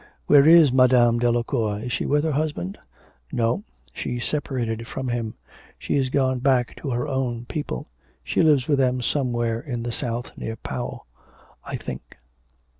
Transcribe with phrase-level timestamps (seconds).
[0.25, 2.79] 'Where is Madame Delacour, is she with her husband?'
[3.31, 3.63] 'No;
[3.93, 5.35] she's separated from him.
[5.77, 7.85] She's gone back to her own people.
[8.23, 11.03] She lives with them somewhere in the south near Pau,
[11.63, 12.17] I think.'